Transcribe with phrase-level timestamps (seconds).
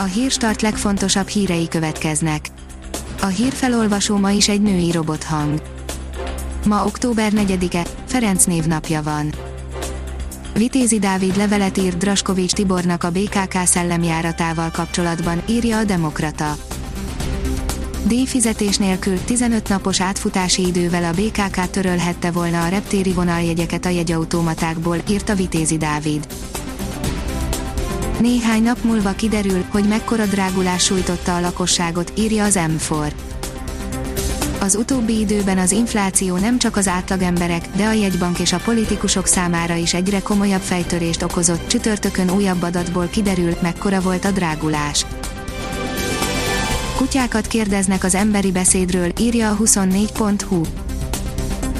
[0.00, 2.48] A hírstart legfontosabb hírei következnek.
[3.20, 5.62] A hírfelolvasó ma is egy női robothang.
[6.66, 9.32] Ma október 4-e, Ferenc névnapja van.
[10.54, 16.56] Vitézi Dávid levelet írt Draskovics Tibornak a BKK szellemjáratával kapcsolatban, írja a Demokrata.
[18.06, 24.96] Díjfizetés nélkül 15 napos átfutási idővel a BKK törölhette volna a reptéri vonaljegyeket a jegyautomatákból,
[25.08, 26.26] írta Vitézi Dávid.
[28.20, 33.12] Néhány nap múlva kiderül, hogy mekkora drágulás sújtotta a lakosságot, írja az M4.
[34.60, 39.26] Az utóbbi időben az infláció nem csak az átlagemberek, de a jegybank és a politikusok
[39.26, 45.06] számára is egyre komolyabb fejtörést okozott, csütörtökön újabb adatból kiderül, mekkora volt a drágulás.
[46.96, 50.87] Kutyákat kérdeznek az emberi beszédről, írja a 24.hu.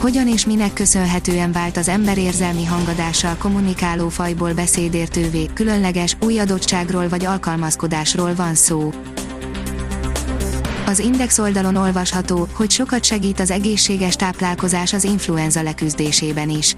[0.00, 7.08] Hogyan és minek köszönhetően vált az ember érzelmi hangadással kommunikáló fajból beszédértővé, különleges, új adottságról
[7.08, 8.92] vagy alkalmazkodásról van szó.
[10.86, 16.76] Az Index oldalon olvasható, hogy sokat segít az egészséges táplálkozás az influenza leküzdésében is.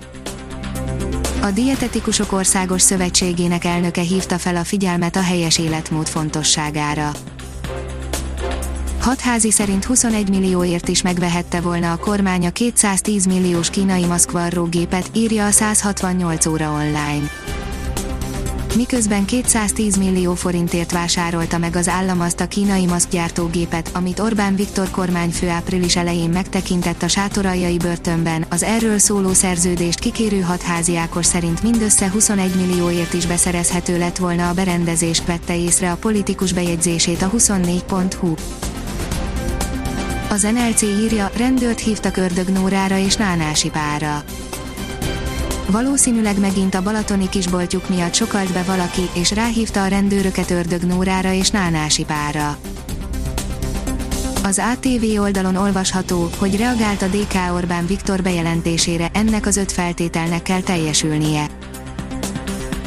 [1.42, 7.10] A Dietetikusok Országos Szövetségének elnöke hívta fel a figyelmet a helyes életmód fontosságára.
[9.00, 15.46] Hatházi szerint 21 millióért is megvehette volna a kormány a 210 milliós kínai maszkvarrógépet, írja
[15.46, 17.30] a 168 óra online.
[18.76, 24.90] Miközben 210 millió forintért vásárolta meg az állam azt a kínai maszkgyártógépet, amit Orbán Viktor
[24.90, 31.62] kormányfő április elején megtekintett a sátoraljai börtönben, az erről szóló szerződést kikérő hatházi Ákos szerint
[31.62, 37.30] mindössze 21 millióért is beszerezhető lett volna a berendezés, vette észre a politikus bejegyzését a
[37.30, 38.34] 24.hu.
[40.30, 44.24] Az NLC írja, rendőrt hívtak Ördög Nórára és Nánási pára.
[45.66, 51.32] Valószínűleg megint a balatoni kisboltjuk miatt sokalt be valaki, és ráhívta a rendőröket Ördög Nórára
[51.32, 52.56] és Nánási pára.
[54.42, 60.42] Az ATV oldalon olvasható, hogy reagált a DK Orbán Viktor bejelentésére, ennek az öt feltételnek
[60.42, 61.46] kell teljesülnie.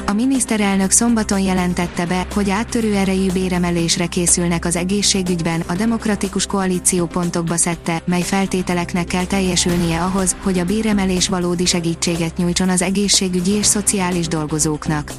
[0.05, 7.05] A miniszterelnök szombaton jelentette be, hogy áttörő erejű béremelésre készülnek az egészségügyben, a demokratikus koalíció
[7.05, 13.51] pontokba szedte, mely feltételeknek kell teljesülnie ahhoz, hogy a béremelés valódi segítséget nyújtson az egészségügyi
[13.51, 15.11] és szociális dolgozóknak.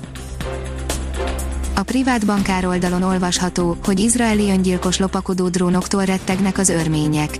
[1.74, 7.38] A privát bankár oldalon olvasható, hogy izraeli öngyilkos lopakodó drónoktól rettegnek az örmények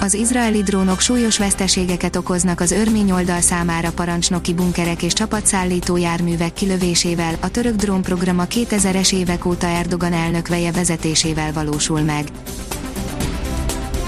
[0.00, 6.52] az izraeli drónok súlyos veszteségeket okoznak az örmény oldal számára parancsnoki bunkerek és csapatszállító járművek
[6.52, 12.28] kilövésével, a török drónprogram a 2000-es évek óta Erdogan elnökveje vezetésével valósul meg.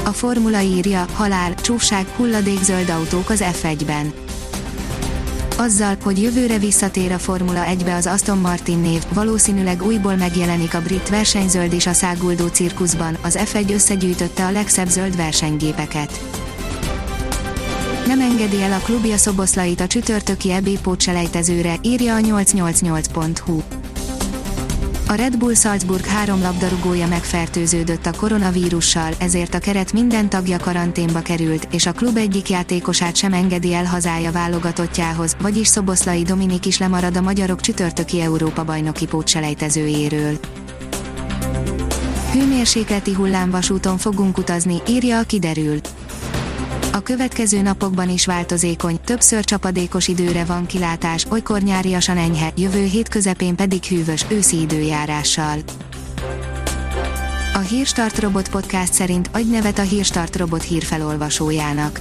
[0.05, 4.13] A formula írja, halál, csúfság, hulladékzöld autók az F1-ben
[5.63, 10.81] azzal, hogy jövőre visszatér a Formula 1-be az Aston Martin név, valószínűleg újból megjelenik a
[10.81, 16.21] brit versenyzöld és a száguldó cirkuszban, az F1 összegyűjtötte a legszebb zöld versenygépeket.
[18.07, 23.82] Nem engedi el a klubja szoboszlait a csütörtöki EB pótselejtezőre, írja a 888.hu.
[25.13, 31.21] A Red Bull Salzburg három labdarúgója megfertőződött a koronavírussal, ezért a keret minden tagja karanténba
[31.21, 36.79] került, és a klub egyik játékosát sem engedi el hazája válogatottjához, vagyis Szoboszlai Dominik is
[36.79, 40.39] lemarad a magyarok csütörtöki Európa-bajnoki pótselejtezőjéről.
[42.33, 45.81] Hőmérsékleti hullámvasúton fogunk utazni, írja a kiderül.
[46.95, 53.09] A következő napokban is változékony, többször csapadékos időre van kilátás, olykor nyáriasan enyhe, jövő hét
[53.09, 55.59] közepén pedig hűvös, őszi időjárással.
[57.55, 62.01] A Hírstart Robot Podcast szerint adj nevet a Hírstart Robot hírfelolvasójának.